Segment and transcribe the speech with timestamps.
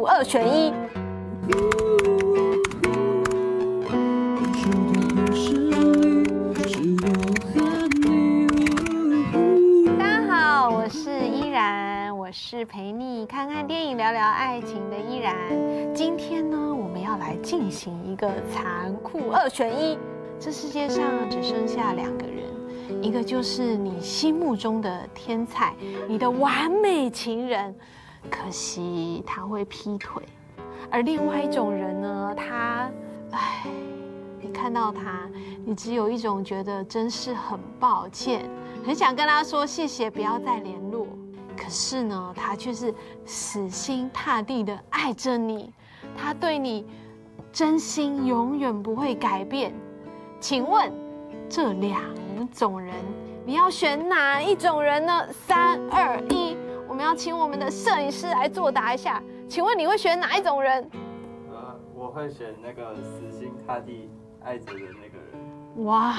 [0.00, 0.72] 酷二选一。
[9.98, 15.36] 大家好，我是依然，我是陪你看看电影、聊聊爱情的依然。
[15.94, 19.98] 今天呢，我们要来进行一个残酷二选一。
[20.38, 25.74] 这世界上只剩下两个人，一个就是你心目中的天才，
[26.08, 27.74] 你的完美情人，
[28.28, 30.22] 可惜他会劈腿。
[30.90, 32.90] 而另外一种人呢，他，
[33.30, 33.66] 哎，
[34.40, 35.28] 你看到他，
[35.64, 38.50] 你只有一种觉得真是很抱歉，
[38.84, 41.06] 很想跟他说谢谢，不要再联络。
[41.56, 42.92] 可是呢，他却是
[43.24, 45.72] 死心塌地的爱着你，
[46.16, 46.86] 他对你
[47.52, 49.72] 真心永远不会改变。
[50.40, 50.90] 请问，
[51.48, 52.00] 这两
[52.50, 52.94] 种人，
[53.44, 55.26] 你要选哪一种人呢？
[55.46, 56.49] 三二一，
[57.00, 59.22] 们要请我们的摄影师来作答一下。
[59.48, 60.86] 请问你会选哪一种人？
[61.50, 64.10] 呃，我会选那个死心塌地
[64.44, 65.86] 爱着的那个人。
[65.86, 66.18] 哇，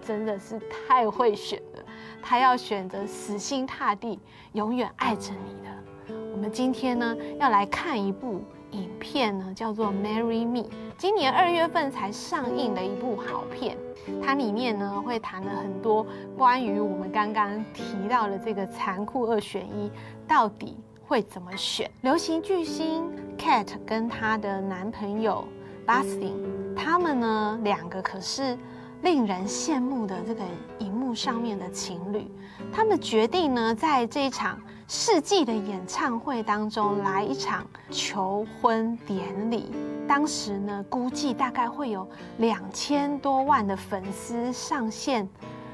[0.00, 1.84] 真的是太会选了！
[2.22, 4.18] 他要选择死心塌地、
[4.54, 6.14] 永远爱着你的。
[6.32, 8.42] 我们今天呢，要来看一部
[8.72, 10.64] 影片呢，叫做《Marry Me》，
[10.98, 13.78] 今年二月份才上映的一部好片。
[14.22, 16.04] 它里面呢，会谈了很多
[16.36, 19.90] 关于我们刚刚提到的这个残酷二选一，
[20.28, 20.76] 到底。
[21.04, 21.90] 会怎么选？
[22.00, 23.04] 流行巨星
[23.36, 25.46] Kat 跟她的男朋友
[25.86, 26.32] Basti，
[26.74, 28.56] 他们呢两个可是
[29.02, 30.42] 令人羡慕的这个
[30.78, 32.26] 荧幕上面的情侣。
[32.72, 34.58] 他们决定呢，在这一场
[34.94, 39.72] 世纪的演唱会当中来一场求婚典礼。
[40.06, 45.26] 当时呢，估计大概会有两千多万的粉丝上线，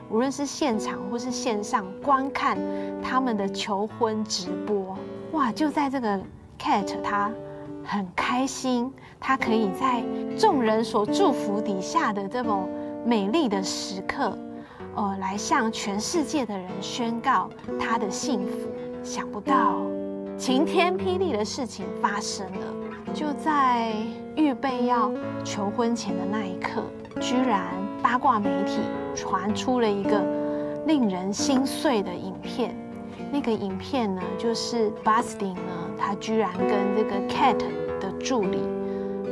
[0.08, 2.56] 无论是现场或是线上观看
[3.02, 4.96] 他们的求婚直播。
[5.32, 5.50] 哇！
[5.50, 6.16] 就在这个
[6.56, 7.28] Cat，他
[7.84, 10.00] 很开心，他可以在
[10.38, 12.68] 众人所祝福底下的这么
[13.04, 14.38] 美丽的时刻，
[14.94, 17.50] 呃，来向全世界的人宣告
[17.80, 18.68] 他的幸福。
[19.02, 19.80] 想不到
[20.36, 23.92] 晴天霹雳的事情发生了，就在
[24.36, 25.10] 预备要
[25.44, 26.82] 求婚前的那一刻，
[27.20, 28.78] 居然八卦媒体
[29.14, 30.22] 传出了一个
[30.86, 32.76] 令人心碎的影片。
[33.32, 37.58] 那个影片呢，就是 Basti 呢，他居然跟这个 Cat
[38.00, 38.60] 的助理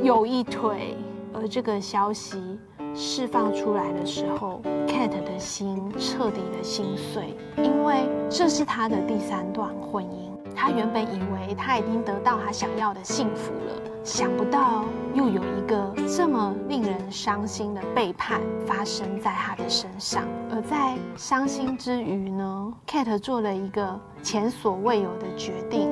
[0.03, 0.95] 有一腿，
[1.33, 2.59] 而这个消息
[2.93, 4.61] 释放出来的时候
[5.07, 10.27] ，Kate 的心彻底的心碎，因为这是他的第三段婚姻。
[10.53, 20.23] 他原本以为他已经得到他想要的幸福了，想不到又有一个这么令人伤心的背叛发生在他的身上。
[20.49, 25.89] 而在伤心之余呢，Kate 做了一个前所未有的决定，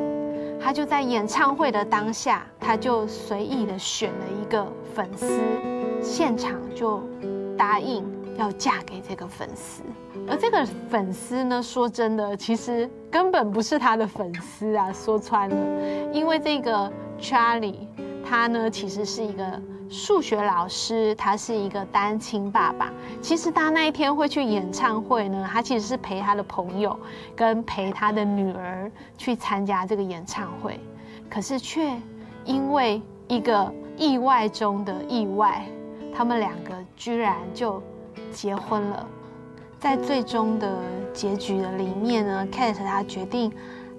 [0.59, 4.65] 他就在演唱会的当下，他就随意的选了一个
[4.95, 5.39] 粉丝，
[6.01, 7.03] 现场就
[7.55, 8.03] 答应
[8.38, 9.84] 要嫁给这个粉丝。
[10.28, 14.91] 而这个粉丝呢，说真的，其实根本不是他的粉丝啊。
[14.91, 17.88] 说穿了，因为这个 Charlie，
[18.24, 22.91] 他呢其实是一个数学老师，他是一个单亲爸爸。
[23.22, 26.97] 其实他那一天会去演唱会呢，他其实是陪他的朋友
[27.35, 30.79] 跟陪他的女儿去参加这个演唱会，
[31.29, 31.95] 可是却
[32.45, 35.66] 因为一个意外中的意外，
[36.13, 37.81] 他们两个居然就
[38.35, 39.07] 结婚了。
[39.79, 40.81] 在最终的
[41.13, 43.51] 结局的里面呢，Kate 她决定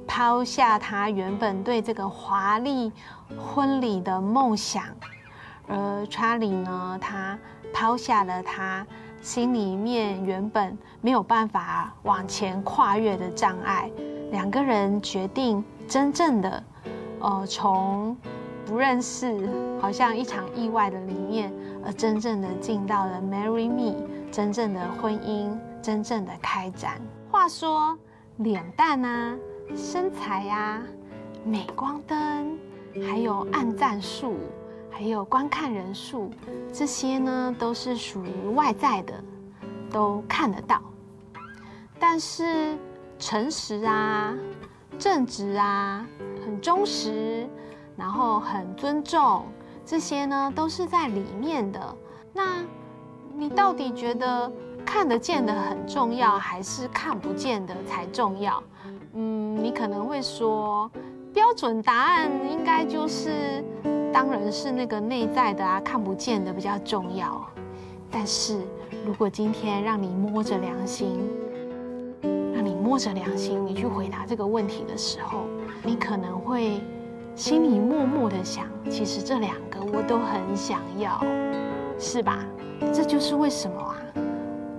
[0.07, 2.93] 抛下她原本对这个华丽
[3.39, 4.85] 婚礼的梦想，
[5.67, 7.39] 而 Charlie 呢，他
[7.73, 8.87] 抛下了他
[9.21, 13.91] 心里面原本没有办法往前跨越的障碍，
[14.31, 16.63] 两个人决定真正的，
[17.21, 18.17] 呃，从
[18.67, 19.49] 不认识，
[19.81, 21.53] 好像一场意外的里面，
[21.85, 23.97] 而真正的进到了 Marry Me，
[24.31, 25.57] 真正的婚姻。
[25.83, 27.01] 真正的开展。
[27.31, 27.97] 话说，
[28.39, 29.37] 脸蛋啊，
[29.77, 30.83] 身材呀、啊，
[31.45, 32.59] 镁光灯，
[33.09, 34.35] 还有按赞数，
[34.91, 36.29] 还有观看人数，
[36.73, 39.15] 这些呢都是属于外在的，
[39.89, 40.83] 都看得到。
[42.01, 42.77] 但是
[43.17, 44.35] 诚实啊，
[44.99, 46.05] 正直啊，
[46.45, 47.49] 很忠实，
[47.97, 49.45] 然后很尊重，
[49.85, 51.81] 这些呢都是在里面的。
[52.33, 52.65] 那
[53.35, 54.51] 你到底觉得？
[54.85, 58.63] 看得见的很重要，还是看不见的才重要？
[59.15, 60.89] 嗯，你可能会说，
[61.35, 63.65] 标准答案应该就是，
[64.13, 67.45] 当然是那个内在的啊，看不见的比较重要。
[68.13, 68.61] 但是
[69.05, 71.19] 如果今天让你摸着良心，
[72.55, 75.47] 让你摸着良心，你去回答这个问题的时候，
[75.83, 76.81] 你可能会
[77.37, 81.23] 心里默默的想，其实这两个我都很想要，
[81.99, 82.39] 是吧？
[82.95, 83.95] 这就是为什么啊，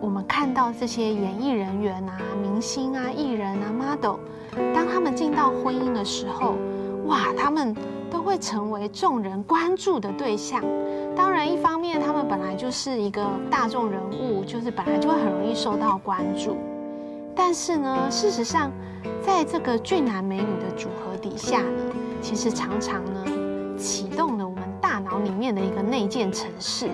[0.01, 4.15] 我们看到这些演艺人员啊、明星啊、艺人啊、model，
[4.73, 6.55] 当他们进到婚姻的时候，
[7.05, 7.75] 哇，他们
[8.09, 10.59] 都会成为众人关注的对象。
[11.15, 16.57] 当然，一方面他们本来就是一个大众人物，就是本来就会很容易受到关注。
[17.35, 18.71] 但是呢，事实上，
[19.21, 21.86] 在这个俊男美女的组合底下呢，
[22.21, 23.25] 其实常常呢，
[23.77, 26.89] 启动了我们大脑里面的一个内建程式，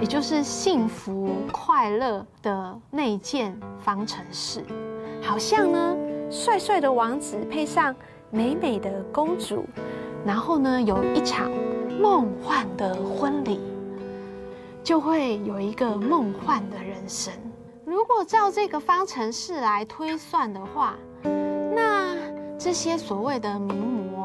[0.00, 4.64] 也就是幸福快乐的内建方程式。
[5.22, 5.96] 好像呢，
[6.30, 7.94] 帅帅的王子配上
[8.30, 9.64] 美美的公主，
[10.24, 11.50] 然后呢，有一场。
[12.00, 13.60] 梦幻的婚礼，
[14.82, 17.30] 就会有一个梦幻的人生。
[17.84, 22.16] 如果照这个方程式来推算的话，那
[22.58, 23.76] 这些所谓的名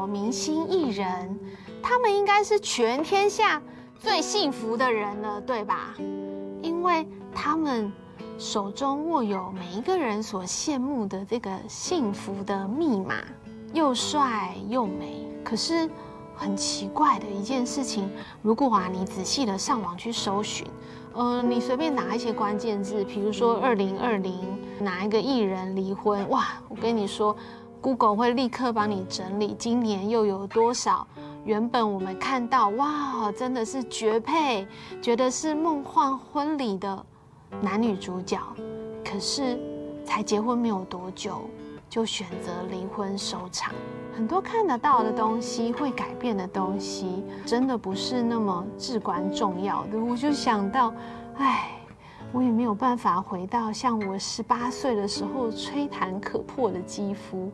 [0.06, 1.38] 明星、艺人，
[1.82, 3.60] 他们应该是全天下
[3.98, 5.94] 最幸福的人了，对吧？
[6.62, 7.92] 因为他们
[8.38, 13.16] 手中握有每一个人所羡慕的这个幸福的密码，
[13.72, 15.26] 又帅又美。
[15.44, 15.88] 可是。
[16.38, 18.10] 很奇怪的一件事情，
[18.42, 20.66] 如果啊你仔细的上网去搜寻，
[21.14, 24.38] 呃，你随便打一些关键字，比如说二零二零
[24.78, 27.34] 哪一个艺人离婚，哇，我跟你说
[27.80, 31.06] ，Google 会立刻帮你整理今年又有多少
[31.44, 34.66] 原本我们看到哇，真的是绝配，
[35.00, 37.06] 觉得是梦幻婚礼的
[37.60, 38.40] 男女主角，
[39.04, 39.58] 可是
[40.04, 41.42] 才结婚没有多久。
[41.88, 43.72] 就选择离婚收场。
[44.12, 49.96] 很多看得到的东西，会改变的东西，真的不是那么至关重要的。
[49.96, 50.92] 我就想到，
[51.38, 51.70] 哎，
[52.36, 57.50] 我也没有办法回到像我十八岁的时候吹弹可破的肌肤。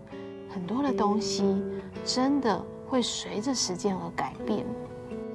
[0.52, 1.62] 很多的东西，
[2.04, 4.66] 真的会随着时间而改变。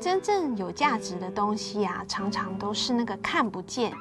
[0.01, 3.93] 真正有价值的东西啊，常常都是那个看不见，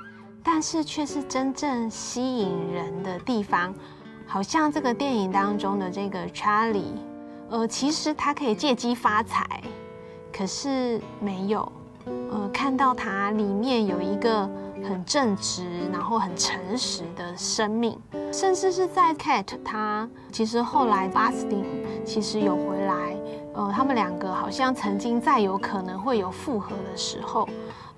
[0.42, 3.72] 但是却是真正吸引人的地方。
[4.26, 6.92] 好像这个电影当中的这个查理，
[7.50, 9.62] 呃，其实他可以借机发财，
[10.32, 11.70] 可是没有，
[12.06, 14.48] 呃，看到他里面有一个
[14.82, 17.98] 很正直，然后很诚实的生命，
[18.32, 21.64] 甚至是在 Cat 他其实后来 Bustin
[22.04, 23.16] 其实有回来，
[23.54, 27.48] 呃，他们两个好像曾经再有可能会有复合的时候，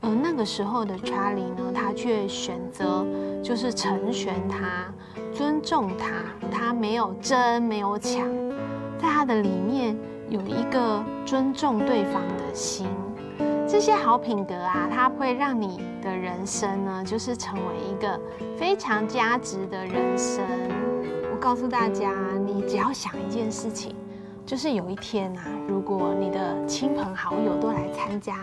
[0.00, 3.06] 而、那个时候的查理呢，他却选择
[3.42, 4.84] 就是成全他。
[5.30, 8.26] 尊重他，他没有争，没有抢，
[8.98, 9.96] 在他的里面
[10.28, 12.88] 有一个尊重对方的心。
[13.68, 18.18] 这些好品格啊，它会让你的人生呢，就是成为一个
[18.56, 20.42] 非常价值的人生。
[21.30, 22.14] 我告诉大家，
[22.46, 23.94] 你只要想一件事情，
[24.46, 28.36] 就是有一天啊，如果你的亲朋好友都来参加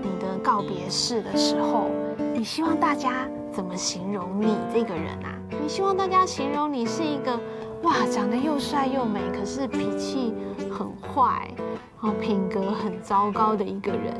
[0.00, 1.88] 你的告别式的时候，
[2.32, 5.34] 你希望大家怎么形容你这个人啊？
[5.60, 7.36] 你希望大家形容你是一个
[7.82, 10.32] 哇，长得又帅又美，可是脾气
[10.70, 11.52] 很坏，
[12.00, 14.14] 然后，品格很糟糕的一个人，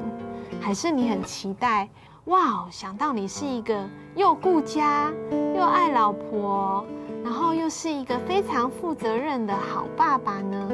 [0.60, 1.88] 还是你很期待
[2.26, 5.10] 哇，想到你是一个又顾家
[5.56, 6.84] 又爱老婆，
[7.24, 10.68] 然后又是一个非常负责任的好爸爸呢？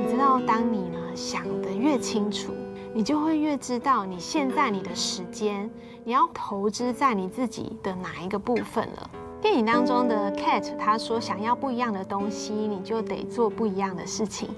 [0.00, 2.52] 你知道，当你呢想得越清楚，
[2.94, 5.68] 你就会越知道你现在你的时间
[6.04, 9.10] 你要投资在你自己的哪一个部分了。
[9.40, 14.50] 电影当中的 Cat 他说：“想要不一样的东西，你就得做不一样的事情。”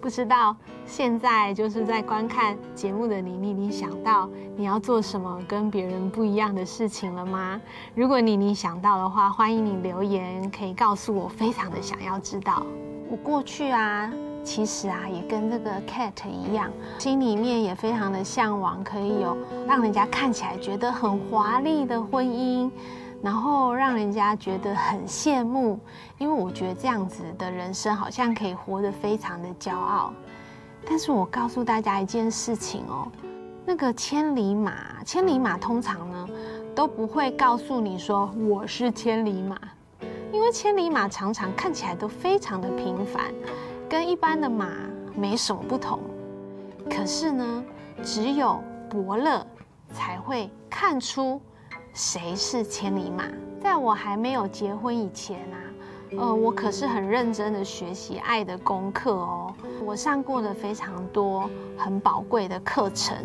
[0.00, 7.60] 不知道现在就是在观看节目的你，你你想到你要做什么跟别人不一样的事情了吗？
[7.94, 12.64] 如果你你想到的话，欢迎你留言，可以告诉我，非常的想要知道。
[13.10, 14.10] 我过去啊，
[14.42, 22.70] 其实啊，也跟这个 Cat 一样，心里面也非常的向往，可以有让人家看起来觉得很华丽的婚姻。
[23.22, 25.78] 然后让人家觉得很羡慕，
[26.16, 30.12] 因为我觉得这样子的人生好像可以活得非常的骄傲。
[30.86, 33.06] 但是我告诉大家一件事情哦，
[33.66, 36.28] 那个千里马，千里马通常呢
[36.74, 39.58] 都不会告诉你说我是千里马，
[40.32, 43.26] 因为千里马常常看起来都非常的平凡，
[43.86, 44.70] 跟一般的马
[45.14, 46.00] 没什么不同。
[46.88, 47.64] 可是呢，
[48.02, 48.58] 只有
[48.88, 49.46] 伯乐
[49.92, 51.38] 才会看出。
[51.92, 53.24] 谁是千里马？
[53.60, 55.58] 在我还没有结婚以前啊，
[56.18, 59.52] 呃，我可是很认真的学习爱的功课哦。
[59.84, 63.16] 我上过了非常多很宝贵的课程，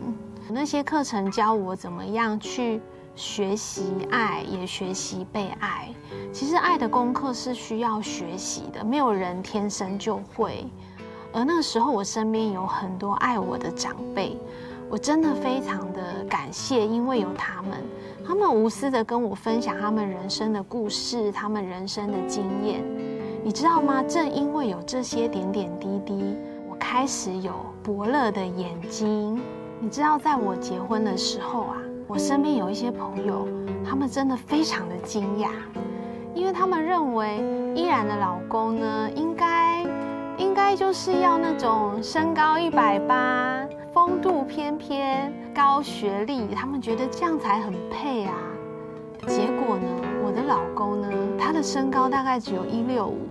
[0.49, 2.81] 那些课程教我怎么样去
[3.15, 5.93] 学习爱，也学习被爱。
[6.33, 10.65] 其实爱的功课是需要学习的，没有人天生就会。
[11.31, 14.37] 而那个时候，我身边有很多爱我的长辈，
[14.89, 17.71] 我真的非常的感谢，因为有他们，
[18.25, 22.83] 他们无私的跟我分享他们人生的故事，他们人生的经验。
[23.43, 24.01] 你知道吗？
[24.03, 26.35] 正因为有这些点点滴滴，
[26.69, 29.41] 我开始有伯乐的眼睛。
[29.79, 31.77] 你知道，在我结婚的时候啊，
[32.07, 33.47] 我身边有一些朋友，
[33.83, 35.49] 他们真的非常的惊讶，
[36.33, 37.37] 因为他们认为
[37.75, 39.85] 依然的老公呢，应该。
[40.37, 43.65] 应该就是要那种身高一百八，
[43.95, 48.33] 风度翩翩，高学历，他们觉得这样才很配啊。
[49.25, 49.87] 结果呢，
[50.21, 51.09] 我的老公呢，
[51.39, 53.21] 他的身高大概只有一六五。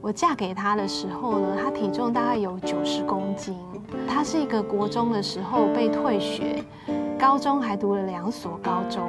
[0.00, 3.56] 我嫁给他的时候呢，他体重大概有九十公斤。
[4.08, 6.64] 他是一个国中的时候被退学，
[7.16, 9.08] 高中还读了两所高中。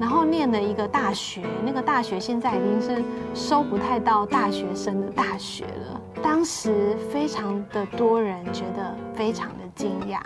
[0.00, 3.04] 然后念了一个大学，那个大学现在已经是
[3.34, 6.00] 收不太到大学生的大学了。
[6.22, 10.20] 当时非常的多人觉得非常的惊讶，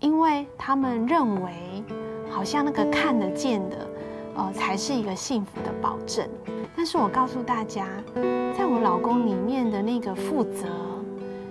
[0.00, 1.82] 因为他们认为
[2.30, 3.88] 好像那个看得见的，
[4.36, 6.28] 呃，才是一个幸福的保证。
[6.76, 7.86] 但是我告诉大家，
[8.56, 10.66] 在我老公里面的那个负责、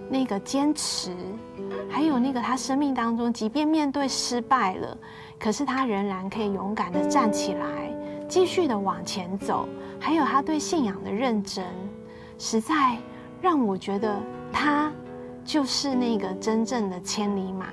[0.07, 1.15] 那个坚持，
[1.89, 4.97] 还有那个他生命当中，即便面对失败了。
[5.39, 7.91] 可是他仍然可以勇敢地站起来，
[8.27, 9.67] 继续地往前走。
[9.99, 11.65] 还有他对信仰的认真，
[12.37, 12.97] 实在
[13.41, 14.15] 让我觉得
[14.51, 14.91] 他
[15.45, 17.67] 就是那个真正的千里马。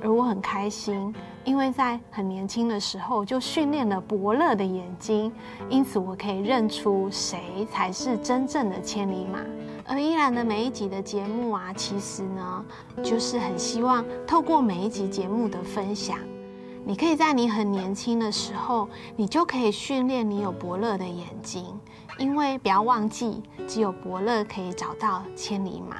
[0.00, 5.32] 而我很开心，因为在很年轻的时候就训练了伯乐的眼睛，
[5.68, 9.38] 因此我可以认出谁才是真正的千里马。
[9.84, 12.64] 而依然的每一集的节目啊，其实呢，
[13.02, 16.18] 就是很希望透过每一集节目的分享。
[16.84, 21.64] 你可以在你很年轻的时候，你就可以训练你有伯乐的眼睛，
[22.18, 25.96] 因为不要忘记，只有伯乐可以找到千里马。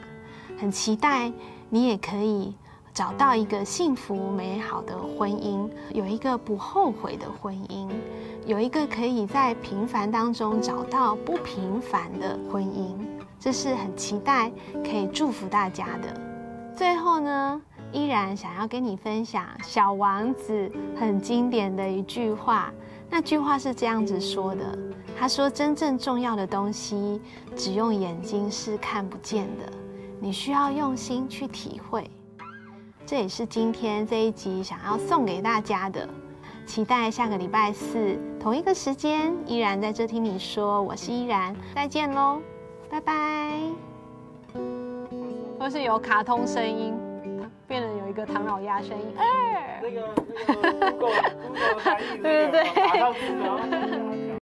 [0.59, 1.33] 很期待
[1.69, 2.55] 你也可以
[2.93, 7.89] 找到一个幸福美好的婚姻，有一个不后悔的婚姻，
[8.45, 12.95] 有一个可以在平凡当中找到不平凡的婚姻。
[13.42, 14.52] 这是很期待
[14.84, 16.20] 可以祝福大家的。
[16.76, 22.72] 最后呢，依然想要跟你分享《小王子》很经典的一句话，
[23.11, 24.78] 那句话是这样子说的
[25.18, 27.20] ：“他说，真正重要的东西，
[27.56, 29.72] 只用眼睛是看不见的，
[30.20, 32.08] 你需要用心去体会。”
[33.04, 36.08] 这也是今天这一集想要送给大家的。
[36.64, 42.40] 期待下个礼拜四同一个时间，依然在这听你说，我是依然，再见喽，
[42.92, 43.14] 拜拜。
[45.58, 46.94] 都是有卡通声音。
[47.66, 50.14] 变了有一个唐老鸭声音，哎，那个
[50.46, 51.08] 那个 Google
[51.49, 54.01] Google 翻译， 对对对。